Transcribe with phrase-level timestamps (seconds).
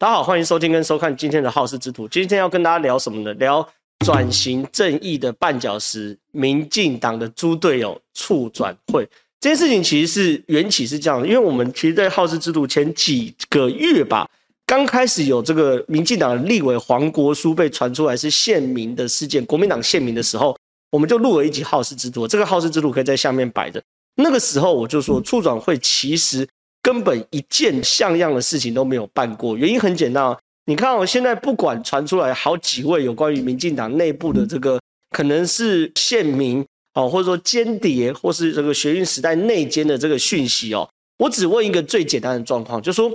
[0.00, 2.06] 大家好，欢迎收听跟收看今天的好事之徒。
[2.06, 3.34] 今天要跟大家聊什么呢？
[3.34, 3.68] 聊
[4.06, 9.04] 转型正义的绊脚石——民进党的猪队友促转会。
[9.40, 14.30] 这件事情其实是缘起是这样的，因为我们其实，在好事之徒前几个月吧，
[14.64, 20.56] 刚开始有这个民进党的立委黄国书被传出来是献民的事件，国民党献民的时候，
[20.92, 22.28] 我们就录了一集好事之徒。
[22.28, 23.82] 这个好事之徒可以在下面摆着。
[24.14, 26.46] 那个时候我就说，促转会其实。
[26.82, 36.64] 根本一件像样的事情都没有办过，原因很简单啊，你看哦，现在不管传出来好几位有关于民进党内部的这个可能是线民
[36.94, 40.88] 哦，或者说间谍，或是这个学运时代内奸的这个讯息哦，
[41.18, 43.12] 我只问一个最简单的状况，就是说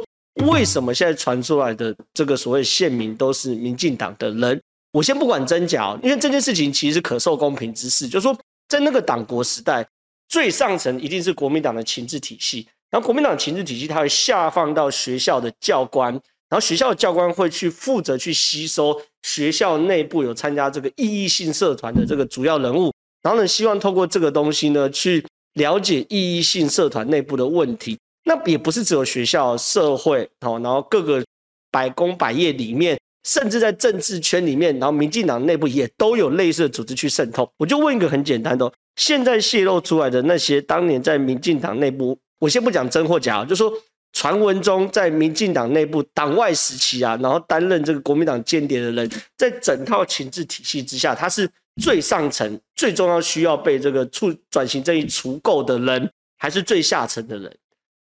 [0.48, 4.62] 为什么现在传出来的这个所谓线民都是民进党的人？
[4.92, 8.38] 我先不管真假，因为这件事情其实可受公平之事，就是说
[8.68, 9.88] 在那个党国时代，
[10.28, 12.68] 最上层一定是国民党的情治体系。
[12.94, 16.14] 然后国民党情治体系，它会下放到学校的教官，
[16.48, 27.98] 然后学校的教官会去负责去吸收学校内部有参加这个异议性社团的这个主要人物，然后呢，希望透过这个东西呢，去了解异议性社团内部的问题。
[28.26, 31.24] 那也不是只有学校、社会，哦，然后各个
[31.72, 32.96] 百工百业里面，
[33.28, 37.50] 甚至在政治圈里面，然后民进党内部也都有类似的组织去渗透。
[37.58, 42.16] 我就问一个很简单的，现在泄露出来的那些当年在民进党内部。
[42.44, 43.72] 我先不讲真或假，就说
[44.12, 51.50] 传闻中在民进党内部党外时期啊，然后担任这个国民党间谍的人，在整套情治体系之下，他是
[51.82, 57.58] 最上层、最重要需要被这个促转型正义除垢的人，还是最下层的人？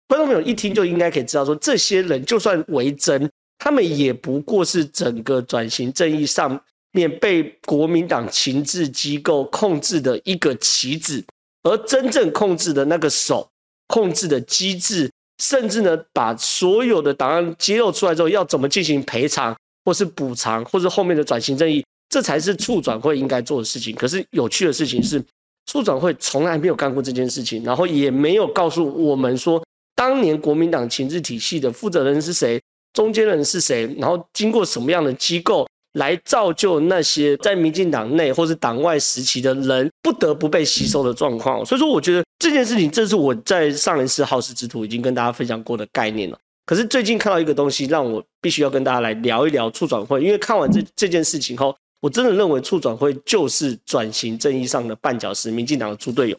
[0.08, 6.58] 观众朋友一听就应该可以知道，说这些人就算为真，他们也不过是整个转型正义上
[6.92, 11.22] 面被国民党情治机构控制的一个棋子，
[11.64, 13.46] 而真正控制的那个手。
[13.92, 15.10] 控制的机制，
[15.42, 23.94] 甚至呢，把所有的档案揭露出来之后，要怎么进行赔偿，或是补偿，或是后面的转型正义，这才是促转会应该做的事情。
[23.94, 25.22] 可是有趣的事情是，
[25.66, 29.62] 促转会从来没有干过这件事情，然后也没有告诉我们说，
[29.94, 32.58] 当年国民党情治体系的负责人是谁，
[32.94, 35.68] 中间人是谁，然后经过什么样的机构。
[35.94, 46.38] 来造就那些在民进党内或是党外时期的人不得不被吸收的状况，所以说我觉得这件事情，这是我在上一次好事之徒已经跟大家分享过的概念了。
[46.64, 56.38] 可是最近看到一个东西，让我必须要跟大家来聊一聊促转会，因为看完这这件事情后，我真的认为促转会就是转型正义上的绊脚石，民进党的猪队友，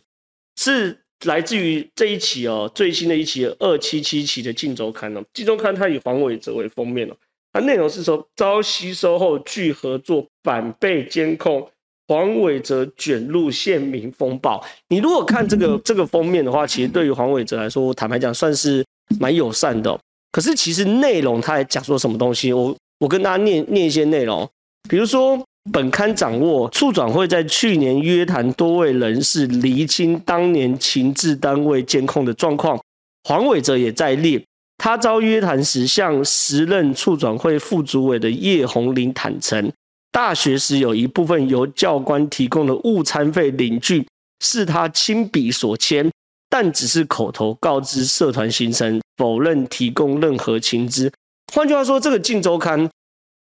[0.55, 7.15] 是来自于这一期哦，最新的一期二七七期的《镜周刊》哦，《镜周刊》它以黄伟哲为封面哦。
[7.53, 11.65] 它内容是说，遭吸收后拒合作，反被监控，
[12.07, 14.61] 黄伟哲卷入县民风暴。
[14.89, 18.83] 你如果看这个这个封面的话，其实对于黄伟哲来说，我坦白讲算是
[19.19, 19.97] 蛮友善的。
[20.31, 22.51] 可是其实内容他还讲说什么东西？
[22.51, 24.49] 我我跟大家念念一些内容，
[24.89, 25.39] 比如说
[25.71, 32.81] 本刊掌握，处转会在去年约谈多位人士，厘清当年情治单位监控的状况，
[33.25, 34.43] 黄伟哲也在列。
[34.77, 39.71] 他遭约谈时，向时任促转会副主委的叶红林坦承，
[40.11, 44.05] 大学时有一部分由教官提供的误餐费领据
[44.43, 46.11] 是他亲笔所签，
[46.49, 51.11] 但只是口头告知社团行程，否认提供任何情资。
[51.53, 52.89] 换句话说，这个《镜周刊》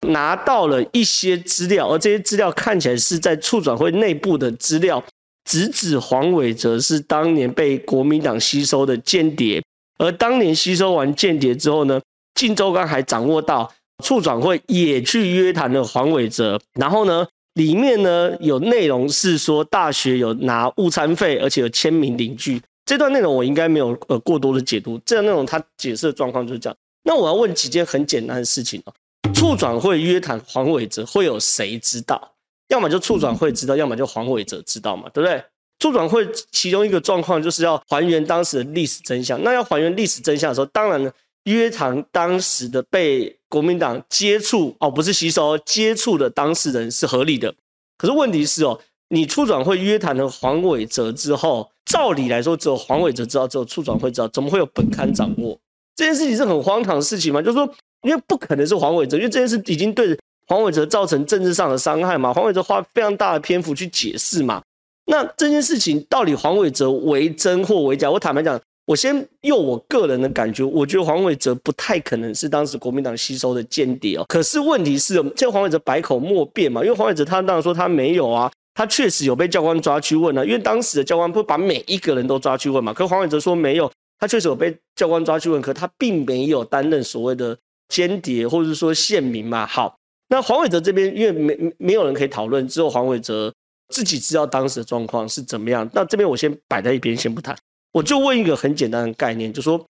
[0.09, 5.05] 拿到了一些资料，而这些资料看起来是在促转会内部的资料，
[5.49, 9.63] 直指黄伟哲是当年被国民党吸收的间谍。
[9.99, 12.01] 而当年吸收完间谍之后呢，
[12.35, 13.73] 靳周刚还掌握到
[14.05, 22.63] 处转会也去约谈了黄伟哲，然后呢，里面呢有内容是说大学有拿误餐费，而且有签名领据。
[22.87, 26.77] 这段内容我应该没有呃过多的解读，这段内容他解释的状况就是这样。
[27.03, 28.93] 那我要问几件很简单的事情哦，
[29.35, 32.33] 处转会约谈黄伟哲，会有谁知道？
[32.69, 35.43] 要么就处转会知道，要么就黄伟哲知道嘛，对不对？
[35.79, 39.43] 促转会其中一个状况就是要还原当时的历史真相。
[39.43, 41.11] 那要还原历史真相的时候，当然呢，
[41.45, 47.55] 约谈当时的被国民党接触哦，不是吸收接触的当事人是合理的。
[47.97, 48.79] 可是问题是哦，
[49.09, 55.59] 你促转会约谈了黄伟哲之后，照理来说只有黄伟哲知道，只有促转会知道，怎么会有本刊掌握？
[55.95, 57.41] 这件事情是很荒唐的事情吗？
[57.41, 57.69] 就是说，
[58.03, 62.33] 因为不可能是黄伟哲，因为这件事已经对黄伟哲造成政治上的伤害嘛。
[62.33, 64.63] 黄伟哲花非常大的篇幅去解释嘛。
[65.11, 68.11] 那这件事情到底黄伟哲为真或为假？
[68.11, 74.25] 我坦白讲，我先用我个人的感觉，我觉得黄伟哲不太可能是当时国民党吸收的间谍哦。
[74.29, 82.93] 可是问题是，这黄伟哲百口莫辩嘛，因为黄伟哲他当然说他没有啊，他确实有被教官抓去问了，因为当时的教官不把每一个人都抓去问嘛。
[82.93, 87.57] 可是黄伟哲说没有，他确实有被教官抓去问，可他并没有担任所谓的
[87.89, 89.67] 间谍或者是说线民嘛。
[89.67, 89.97] 好，
[90.29, 93.51] 那黄伟哲这边因为没没有人可以讨论，只有黄伟哲
[93.89, 95.89] 自己知道当时的状况是怎么样。
[95.93, 97.57] 那这边我先摆在一边，先不谈。
[97.93, 99.85] 我就问一个很简单的概念，就说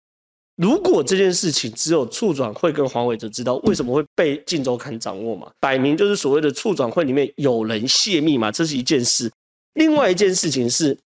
[0.57, 5.51] 如果这件事情只有促转会跟黄伟哲知道，为什么会被晋周刊掌握嘛？
[5.61, 9.31] 摆明就是所谓的促转会里面有人泄密嘛，这是一件事。
[9.75, 10.99] 另外一件事情是。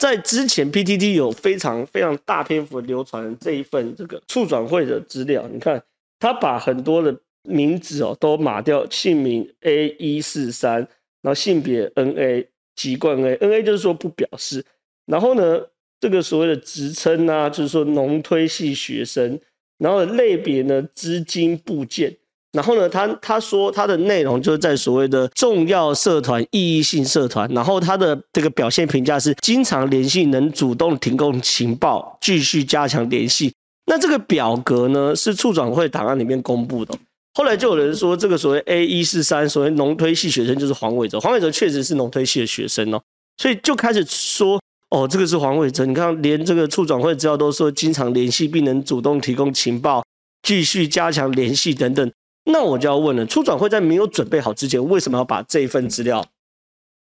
[0.00, 5.82] 在之前，PTT 有非常非常大篇幅流传这一份这个促转会的资料，你看
[6.20, 7.12] 他把很多的
[7.42, 10.86] 名字哦都码掉，姓名 A 一四三，
[11.22, 14.64] 然后性别 NA 籍贯 A，NA 就是说不表示，
[15.06, 15.60] 然后呢
[16.00, 19.38] 这个所谓的职称啊，就是说农推系学生，
[19.78, 22.16] 然后类别呢资金部件。
[22.52, 27.46] 然后呢，他他说他的内容就是在所谓的重要社团、意义性社团。
[27.52, 33.52] 然后他的这个表现评价是经常联系，能主动提供情报，继续加强联系。
[33.84, 36.94] 那这个表格呢，是处长会档案里面公布的。
[37.34, 41.20] 后来就有人说，这个所谓 A 一四三，所谓农推系学生就是黄伟哲。
[41.20, 43.00] 黄伟哲确实是农推系的学生哦，
[43.36, 44.60] 所以就开始说，
[44.90, 45.86] 哦，这个是黄伟哲。
[45.86, 50.04] 你看，连这个处转会资料都说经常联系，并能主动提供情报，
[50.42, 52.12] 继续加强联系等等。
[52.44, 56.24] 那我就要问了，处转会在没有准备好之前，为什么要把这一份资料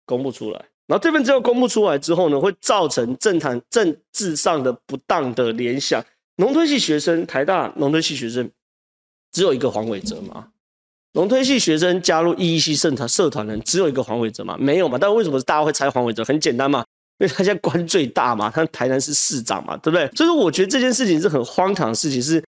[0.06, 0.66] 公布出来？
[0.88, 6.04] 然后这份资料公布出来之后呢，会造成政坛政治上的不当的联想。
[6.38, 8.50] 农推系学生，台大农推系学生
[9.34, 10.48] 只有一个黄伟哲吗？
[11.16, 14.56] 农推系学生加入 ee 系社团社团人只有一个黄伟哲吗？
[14.58, 14.98] 没有嘛？
[14.98, 16.24] 但为什么大家会猜黄伟哲？
[16.24, 16.80] 很简单嘛，
[17.20, 20.08] 因为他现在官最大嘛，他台南市市长嘛，对不对？
[20.16, 22.42] 所以说，我觉得这件事情是很荒唐的事情是。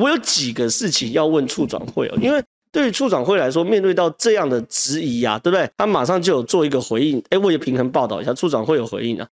[0.00, 2.42] 我有几个事情要问处长会哦，因为
[2.72, 5.70] 对于处长会来说，面对到这样的质疑啊，对不对？
[5.76, 7.22] 他马上就有做一个回应。
[7.30, 9.28] 哎，我也平衡报道一下，处长会有回应啊。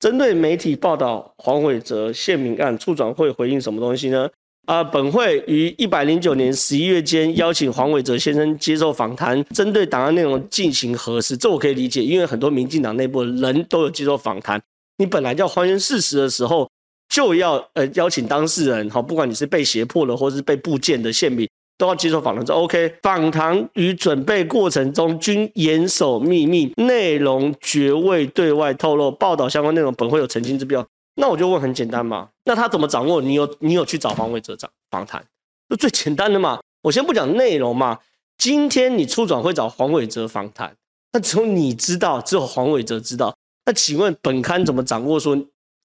[0.00, 4.26] 针对媒体报道黄伟哲泄密案，处长会回应什么东西呢？
[4.66, 11.36] 啊，本会于一百零九年十一月间邀请黄伟哲先生接受访谈，针对档案内容进行核实。
[11.36, 14.60] 这我可以理解，因为很多民进党内部人都有接受访谈。
[14.98, 16.68] 你本来要还原事实的时候。
[17.08, 21.48] 就要呃邀请当事人哈，不管你是被胁迫了，或是被部件的线民，
[21.78, 22.44] 都要接受访谈。
[22.44, 29.08] 这 OK，访谈与准备过程中均严守秘密，内容绝未对外透露。
[29.08, 30.84] 报道相关内容本会有澄清之必要。
[31.16, 33.20] 那我就问很简单嘛，那他怎么掌握？
[33.20, 35.24] 你有你有去找黄伟哲长访谈？
[35.68, 36.60] 就最简单的嘛。
[36.82, 37.98] 我先不讲内容嘛。
[38.38, 40.76] 今天你促转会找黄伟哲访谈，
[41.12, 43.34] 那只有你知道，只有黄伟哲知道。
[43.64, 45.36] 那请问本刊怎么掌握说？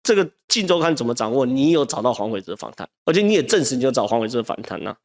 [0.04, 1.46] 这个《镜周刊》怎么掌握？
[1.46, 4.96] 你有找到黄伟哲访谈，而且你也证实你有找黄伟哲访谈呢，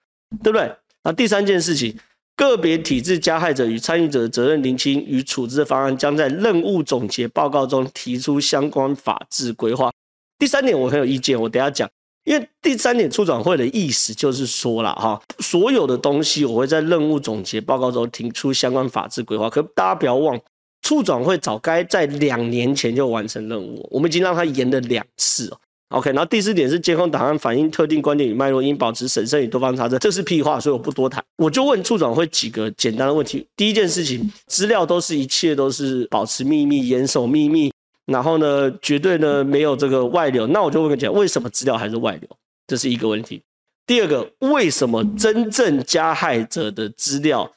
[0.43, 0.75] 对不对？
[1.05, 1.95] 那第三件事情，
[2.35, 9.93] 个别体制加害者与参与者的责任厘清与处置的方案，将在任务总结报告中提出相关法制规划。
[10.39, 11.89] 第三点我很有意见，我等下讲，
[12.25, 20.39] 因为第三点处长会的意思就是说了哈，所有的东西我会在任务总结报告中提出相关法制规划，可大家不要忘。
[20.83, 25.53] 处长会早该在两年前就完成任务，我们已经让他延了两次。
[25.89, 29.99] OK，然后第四点是监控档案反映特定观点与脉络，应保持审慎与多方查证。
[29.99, 31.25] 这是屁话，所以我不多谈。
[31.39, 33.47] 我就问处长会几个简单的问题。
[33.57, 37.73] 第一件事情，资料都是一切都是保持秘密、严守秘密，
[38.07, 40.47] 然后呢，绝对呢没有这个外流。
[40.47, 42.29] 那我就问你讲，为什么资料还是外流？
[42.67, 43.43] 这是一个问题。
[43.87, 47.53] 第二个，为什么真正加害者的资料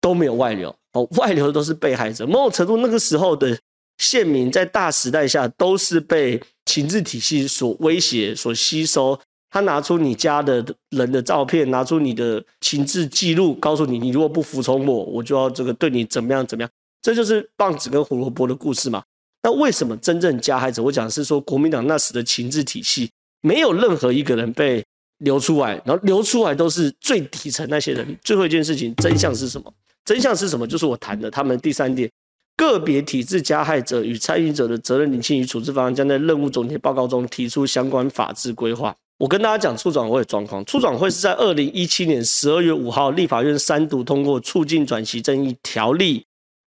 [0.00, 0.74] 都没有外流？
[0.92, 2.26] 哦，外流的都是被害者。
[2.26, 3.58] 某种程度，那个时候的
[3.98, 9.18] 县民在大时代下都是被情治体系所威胁、所吸收。
[9.50, 16.70] 他拿出你家的人的照片，拿出你的情治记录，告诉你：你如果不服从我，我就要这个对你怎么样怎么样。
[17.02, 19.02] 这就是棒子跟胡萝卜的故事嘛。
[19.42, 20.82] 那为什么真正加害者？
[20.82, 24.84] 我讲的是说，国民党那时的情治体系没有任何一个人被
[25.18, 28.16] 流出来，然后流出来都是最底层那些人。
[28.22, 29.72] 最后一件事情，真相是什么？
[30.04, 30.66] 真相是什么？
[30.66, 32.10] 就是我谈的他们第三点，
[32.56, 38.94] 个别体制加害者与参与者的责任厘清与处置方案，将在任务总结报告中提出相关法制规划。
[39.18, 46.24] 我跟大家讲促转会的状况，促转会是在二零一七年十二月五号立法院三读通过促进转型正义条例，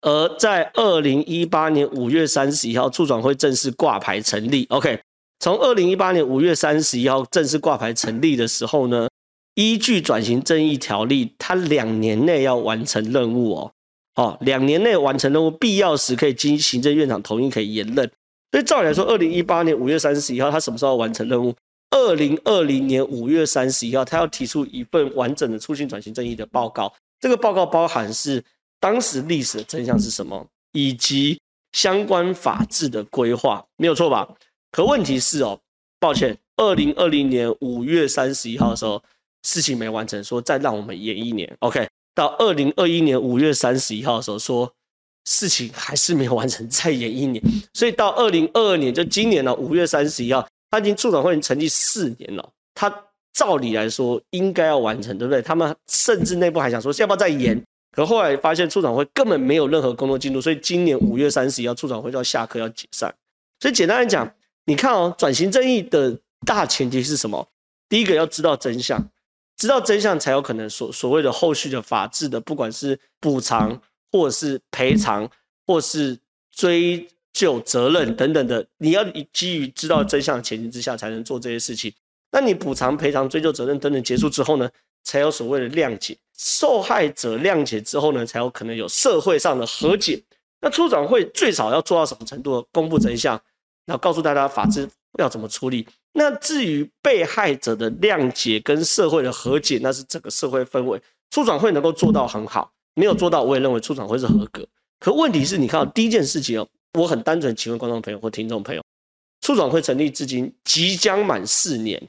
[0.03, 4.67] 而在二零一八年五月三十一号促转会正式挂牌成立。
[4.71, 5.01] OK，
[5.39, 9.09] 从二零一八年五月三十一号正式挂牌成立的时候呢，
[9.55, 13.73] 依据转型正义条例，他两年内要完成任务哦，
[14.17, 18.11] 哦，两年内完成任务，必要时可以经行政院长同意可以延任。
[18.51, 21.55] 所以照理来说，二零一八年五月三十一号，他什么时候完成任务？
[21.91, 26.93] 二零二零年五月三十一号，他要提出一份完整的促进转型正义的报告。
[27.21, 28.43] 这个报告包含是
[28.81, 31.41] 当时历史的真相是什么，以及
[31.73, 34.29] 相关法制的规划，没有错吧？
[34.73, 35.61] 可问题是哦，
[36.01, 39.01] 抱歉，二零二零年五月三十一号的时候。
[39.43, 41.51] 事情没完成，说再让我们延一年。
[41.61, 44.71] OK，到二零二一年五月三十一号的时候说
[45.25, 47.43] 事情还是没有完成，再延一年。
[47.73, 52.95] 所以到二零二二年，就今年了，五月三十一号，他已经促转会成立四年了，他
[53.33, 55.41] 照理来说应该要完成，对不对？
[55.41, 57.59] 他们甚至内部还想说要不要再延，
[57.93, 63.15] 可后来发现促转会根本没有任何工作进度，所以今年五月三十一号促转会就要下课要解散。
[63.59, 64.33] 所以简单来讲，
[64.65, 67.49] 你看哦，转型正义的大前提是什么？
[67.89, 69.11] 第一个要知道真相。
[69.57, 73.79] 知道真相才有可能所所谓的后续的法治的，不管是补偿
[74.11, 75.31] 或者是赔偿，
[75.67, 76.19] 或是
[76.51, 79.05] 追究责任等等的，你要
[79.35, 81.93] 基于知道真相的前提之下才能做这些事情。
[82.33, 84.71] 那你补偿、赔偿、追究责任等等结束之后呢，
[85.03, 90.23] 才有所谓的谅解，受害者谅解之后呢，才有可能有社会上的和解。
[90.61, 92.67] 那促转会最少要做到什么程度？
[92.71, 93.41] 公布真相，
[93.87, 94.89] 然后告诉大家法治
[95.19, 95.87] 要怎么处理。
[96.13, 101.01] 那至于被害者的谅解跟社会的和解，那是整个社会氛围。
[101.31, 104.67] 促转会能够做到很好，没有做到，我也认为促转会是合格。
[104.99, 108.83] 可问题是你看到第一件事情哦，我很单纯，请问观众朋友或听众朋友，
[109.41, 112.03] 促转会成立至今即将满四年，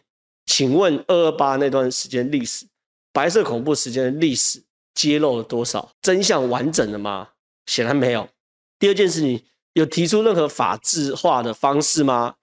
[0.47, 2.65] 请问二二八那段时间历史，
[3.13, 4.61] 白色恐怖时间的历史
[4.93, 5.91] 揭露了多少？
[6.01, 7.29] 真相完整了吗？
[7.65, 8.27] 显然没有。
[8.79, 9.41] 第二件事情，
[9.73, 12.35] 有提出任何法制化的方式吗？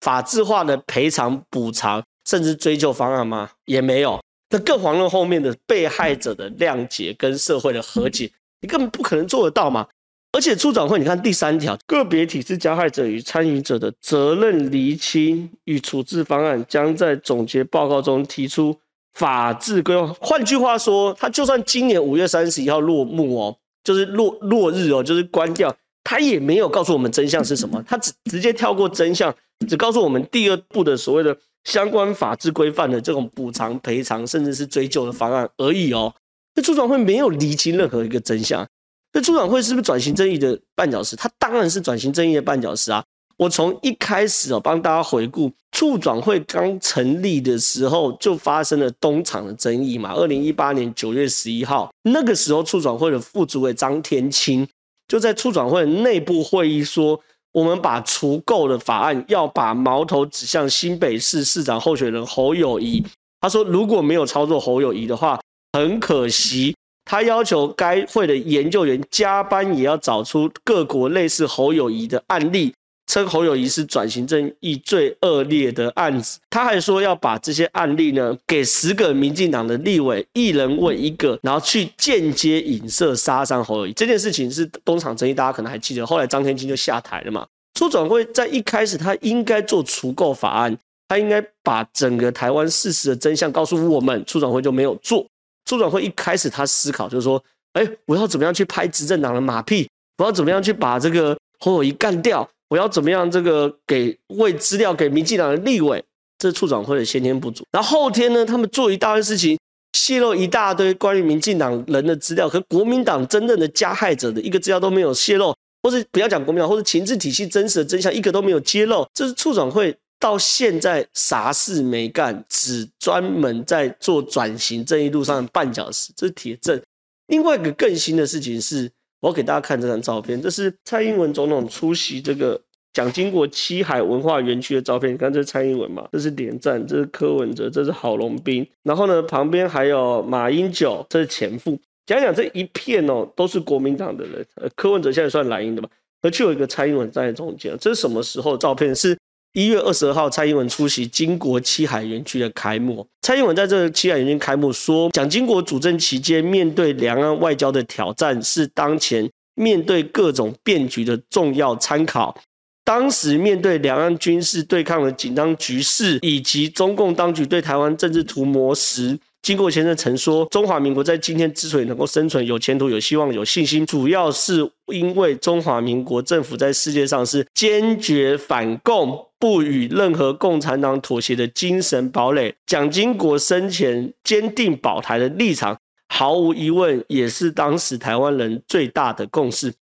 [0.00, 3.50] 法制化的赔偿、补偿，甚至追究方案吗？
[3.64, 4.20] 也没有。
[4.50, 8.30] 那更遑论后面的被害者的谅解跟社会的和解，
[8.60, 9.88] 你根本不可能做得到嘛。
[10.32, 18.78] 而且促转会，你看第三条，个别体制加害者与参与者的责任厘清与处置方案，将在总结报告中提出
[19.16, 20.14] 法治规划。
[20.20, 29.34] 换句话说，他就算今年五月三十一号落幕哦，就是落落日哦，就是关掉，他也没有告诉我们真相是什么， 他只直接跳过真相。
[29.66, 36.14] 只告诉我们第二步的所谓的相关法制规范的这种补偿、赔偿，甚至是追究的方案而已哦。
[36.54, 38.66] 那促转会没有厘清任何一个真相。
[39.14, 41.16] 那促转会是不是转型正义的绊脚石？
[41.16, 43.02] 它当然是转型正义的绊脚石啊！
[43.36, 50.12] 我从一开始哦，帮大家回顾，促转会刚成立的时候就发生了东厂的争议嘛。
[50.14, 54.66] 二零一八年九月十一号，那个时候促转会的副主委张天青
[55.08, 57.20] 就在促转会的内部会议说。
[57.52, 63.02] 我们把除垢的法案要把矛头指向新北市市长候选人侯友宜。
[63.40, 65.40] 他说，如果没有操作侯友宜的话，
[65.72, 66.76] 很可惜。
[67.06, 72.74] 他要求该会的研究员加班也要找出各国类似侯友宜的案例。
[73.06, 83.92] 称侯友谊是转型正义最恶劣的案子，他还说要把这些案例呢给十个民进党的立委，一人问一个，然后去间接影射杀伤侯友谊。
[83.92, 87.46] 这件事情是东厂争议，大家可能还记得，后来张天青就下台了嘛。
[87.74, 90.76] 促转会在一开始他应该做除垢法案，
[91.08, 95.24] 他应该把整个台湾事实的真相告诉我们，促转会就没有做。
[95.66, 97.42] 促转会一开始他思考就是说，
[97.74, 99.88] 哎，我要怎么样去拍执政党的马屁？
[100.18, 102.48] 我要怎么样去把这个侯友谊干掉？
[102.68, 103.30] 我要怎么样？
[103.30, 106.02] 这个给喂资料给民进党的立委，
[106.38, 107.64] 这是促转会的先天不足。
[107.70, 109.56] 然后后天呢，他们做一大堆事情，
[109.92, 119.06] 泄露一大堆关于民进党人的资料，和国民党真正的加害者的一个资料都没有泄露，或是不要讲国民党，或者情治体系真实的真相一个都没有揭露。
[119.14, 126.82] 这是促转会到现在啥事没干，只专门在做转型正义路上的绊脚石，这是铁证。
[127.28, 128.90] 另外一个更新的事情是。
[129.20, 132.60] 我给大家看这张照片，这是蔡英文总统出席这个
[132.92, 135.12] 蒋经国七海文化园区的照片。
[135.12, 136.08] 你看，这是蔡英文嘛？
[136.12, 138.66] 这是连战，这是柯文哲，这是郝龙斌。
[138.82, 141.78] 然后呢，旁边还有马英九，这是前副。
[142.06, 144.46] 讲讲这一片哦，都是国民党的人。
[144.54, 145.88] 呃，柯文哲现在算蓝营的嘛？
[146.22, 147.76] 而且有一个蔡英文在中间。
[147.80, 148.94] 这是什么时候的照片？
[148.94, 149.16] 是
[149.56, 153.06] 一月二十二号，蔡英文出席金国七海园区的开幕。
[153.22, 162.38] 蔡英文在这个七海园区开幕说，蒋经国主政期间，面对两岸外交的挑战，是当前面对各种变局的重要参考。
[162.84, 182.54] 当时面对两岸军事对抗的紧张局势，以及中共当局对台湾政治图谋时，经国先生曾说：“中华民国在今天之所以能够生存、有前途、有希望、有信心，主要是因为中华民国政府在世界上是坚决反共、不与任何共产党妥协的精神堡垒。
[182.66, 185.78] 蒋经国生前坚定保台的立场，
[186.08, 189.72] 毫无疑问也是当时台湾人最大的共识。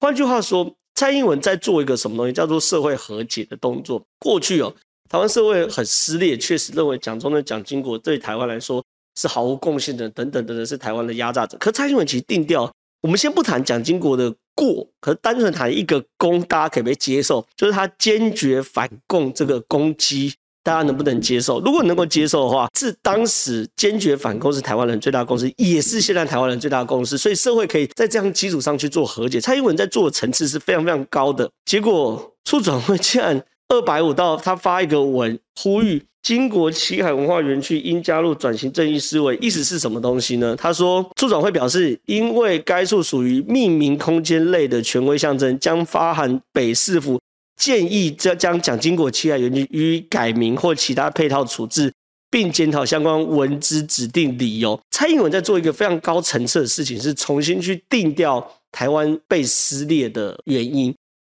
[0.00, 4.02] 换句话说，蔡英文在做一个什么东西，叫做社会和解的动作。
[4.18, 4.74] 过去哦，
[5.08, 8.82] 台湾社会很撕裂，确实认为蒋中的蒋经国对台湾来说。”
[9.16, 11.56] 是毫无贡献的，等等等等，是台湾的压榨者。
[11.58, 12.68] 可蔡英文其实定调，
[13.00, 17.44] 我们先不谈蒋经国的过，可是单纯谈一个攻，大家可不可以接受？
[17.56, 20.32] 就是他坚决反共这个攻击，
[20.62, 21.60] 大家能不能接受？
[21.60, 27.18] 如果能够接受的话，是当时坚决反攻是台湾人最大的共识，也是现在台湾人最大的共识。
[27.18, 29.40] 所以社会可以在这样基础上去做和解。
[29.40, 31.50] 蔡英文在做的层次是非常非常高的。
[31.64, 40.56] 结果促转会竟然二百五到他发一个文呼吁，经国七海文化园区应加入转型正义思维，意思是什么东西呢？
[40.56, 47.20] 他说处长会表示，因为该处属于命名空间类的权威象征，将发函北市府。
[47.56, 51.92] 建议将将蒋经国七海园区予以改名或其他配套处置，
[52.30, 54.80] 并检讨相关文资指定理由。
[54.90, 60.92] 蔡英文在做一个非常高层次的事情，是重新去定调台湾被撕裂的原因。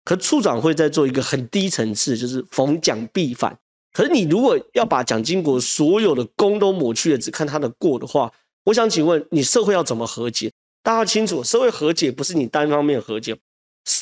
[0.04, 3.54] 可处长会在做一个很低层次，就是逢蒋必反。
[3.96, 8.30] 可是你如果要把蒋经国所有的功都抹去了，只看他的过的话，
[8.64, 10.52] 我想请问你社会要怎么和解？
[10.82, 13.34] 大家清楚，社会和解不是你单方面和解。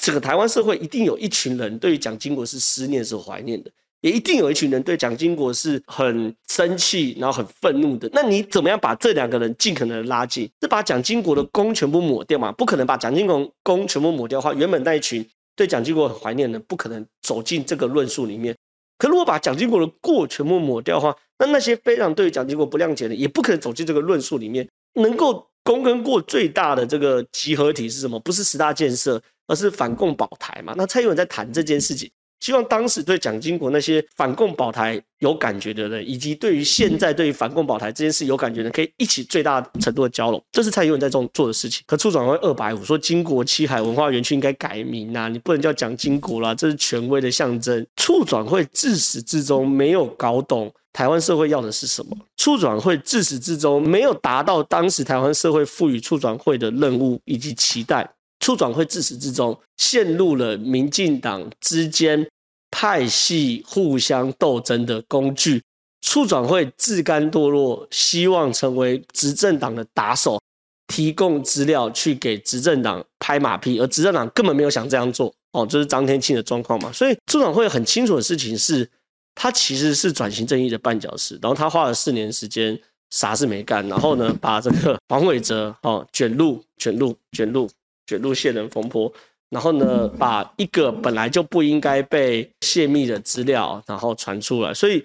[0.02, 3.70] 这个台湾社会一定有一群人对于蒋经国是思念、是怀念的，
[4.00, 8.10] 也一定有一群人对蒋经国是很生气，然后很愤怒的。
[8.12, 10.50] 那你怎么样把这两个人尽可能的拉近？
[10.60, 12.50] 是把蒋经国的功全部抹掉吗？
[12.50, 15.24] 不可能把蒋经国功全部抹掉的话，原本那一群
[15.54, 18.56] 对蒋经国很怀念的，不可能走进这个论述里面。
[18.98, 24.68] 可如果把蒋经国的过全部抹掉的话，那那些非常对蒋经国不谅解的，也不可能走进这个论述里面。
[24.94, 28.20] 能够功跟过最大的这个集合体是什么？
[28.20, 29.20] 不是十大建设。
[29.46, 30.72] 而是反共保台嘛？
[30.74, 32.10] 那蔡英文在谈这件事情，
[32.44, 40.44] 希望当时对蒋经国那些反共保台有感觉的人，以及对于现在对于反共保台这件事有感觉的人，可以一起最大程度的交融。
[40.52, 41.82] 这是蔡英文在做做的事情。
[41.86, 47.86] 可处转会二百五说，经国七海文化园区应该改名啊，你不能叫蒋经国啦，这是权威的象征。
[47.96, 58.06] 处转会自始至终没有搞懂台湾社会要的是什么，促转会自始至终没有达到当时台湾社会赋予促转会的任务以及期待。
[58.40, 62.26] 促转会自始至终陷入了民进党之间
[62.76, 65.62] 派系互相斗争的工具。
[66.02, 70.40] 促转会自甘堕落，希望成为执政党的打手，
[70.88, 75.32] 提供资料去给执政党拍马屁，而执政党根本没有想这样做。
[75.52, 76.90] 哦，这是张天庆的状况嘛？
[76.92, 78.90] 所以促转会很清楚的事情是，
[79.36, 81.38] 他其实是转型正义的绊脚石。
[81.40, 82.76] 然后他花了四年时间，
[83.10, 87.70] 啥事没干，然后呢，把这个黄伟哲哦卷入卷入卷入。
[88.06, 89.10] 卷入线人风波，
[89.54, 94.74] 然后呢，把一个本来就不应该被泄密的资料，然后传出来。
[94.74, 94.98] 所以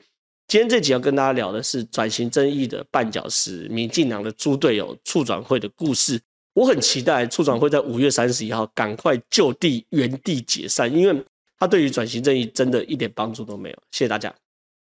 [0.47, 6.19] 今天这集要跟大家聊的是转型正义的绊脚石，民进党的猪队友促转会的故事。
[6.55, 11.23] 我很期待促转会在五月三十一号赶快就地原地解散，因为
[11.59, 13.75] 他对于转型正义真的一点帮助都没有。
[13.91, 14.33] 谢谢大家。